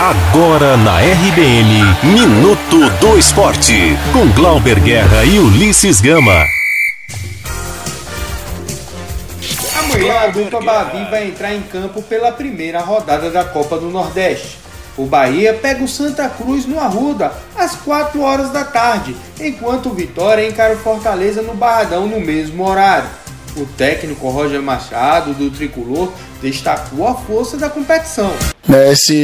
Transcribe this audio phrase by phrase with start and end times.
[0.00, 6.46] Agora na RBN, Minuto do Esporte, com Glauber Guerra e Ulisses Gama.
[9.76, 14.58] Amanhã a dupla Bavi vai entrar em campo pela primeira rodada da Copa do Nordeste.
[14.96, 19.94] O Bahia pega o Santa Cruz no Arruda às 4 horas da tarde, enquanto o
[19.94, 23.08] Vitória encara o Fortaleza no Barradão no mesmo horário.
[23.58, 28.32] O técnico Roger Machado, do Tricolor, destacou a força da competição.
[28.68, 29.16] Né, esse,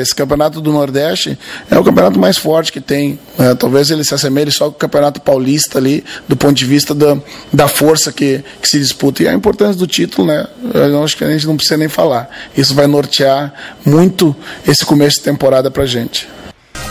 [0.00, 1.38] esse campeonato do Nordeste
[1.70, 3.16] é o campeonato mais forte que tem.
[3.38, 3.54] Né?
[3.54, 7.16] Talvez ele se assemelhe só com o campeonato paulista ali, do ponto de vista da,
[7.52, 9.22] da força que, que se disputa.
[9.22, 10.46] E a importância do título, né?
[10.74, 12.28] Eu acho que a gente não precisa nem falar.
[12.56, 13.52] Isso vai nortear
[13.86, 14.34] muito
[14.66, 16.28] esse começo de temporada pra gente.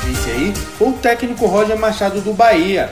[0.09, 2.89] Esse aí foi o técnico Roger Machado do Bahia.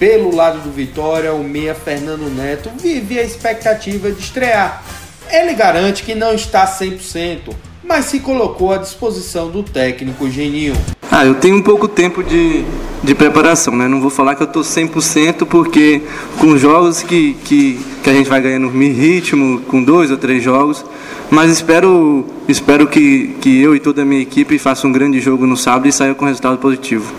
[0.00, 4.82] Pelo lado do Vitória, o meia Fernando Neto vive a expectativa de estrear.
[5.30, 7.54] Ele garante que não está 100%,
[7.84, 10.72] mas se colocou à disposição do técnico Geninho.
[11.10, 12.64] Ah, eu tenho um pouco tempo de,
[13.04, 13.86] de preparação, né?
[13.88, 16.00] Não vou falar que eu estou 100%, porque
[16.38, 20.82] com jogos que, que, que a gente vai ganhando ritmo, com dois ou três jogos,
[21.30, 25.46] mas espero, espero que, que eu e toda a minha equipe façam um grande jogo
[25.46, 27.12] no sábado e saia com resultado positivo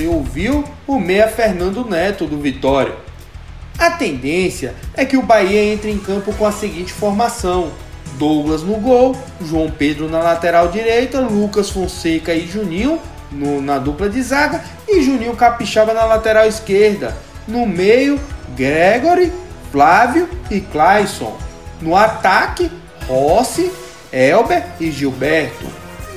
[0.00, 2.96] você ouviu o meia Fernando Neto do Vitória.
[3.78, 7.70] A tendência é que o Bahia entre em campo com a seguinte formação:
[8.18, 12.98] Douglas no gol, João Pedro na lateral direita, Lucas Fonseca e Juninho
[13.30, 17.14] no, na dupla de zaga e Juninho Capixaba na lateral esquerda.
[17.46, 18.18] No meio,
[18.56, 19.30] Gregory,
[19.70, 21.36] Flávio e Clayson.
[21.82, 22.70] No ataque,
[23.06, 23.70] Rossi,
[24.10, 25.66] Elber e Gilberto.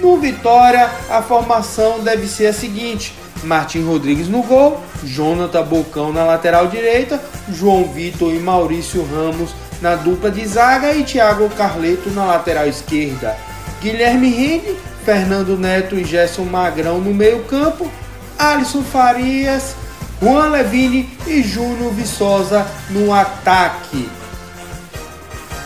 [0.03, 6.25] No Vitória, a formação deve ser a seguinte: Martim Rodrigues no gol, Jonathan Bocão na
[6.25, 9.51] lateral direita, João Vitor e Maurício Ramos
[9.81, 13.37] na dupla de zaga e Thiago Carleto na lateral esquerda.
[13.81, 17.89] Guilherme Rende, Fernando Neto e Gerson Magrão no meio-campo,
[18.37, 19.73] Alisson Farias,
[20.21, 24.09] Juan Levine e Júnior Viçosa no ataque.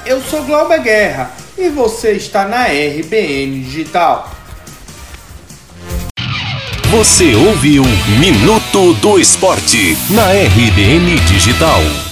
[0.06, 4.37] Eu sou Glauber Guerra e você está na RBN Digital.
[6.92, 7.84] Você ouviu
[8.18, 12.07] Minuto do Esporte na RBN Digital.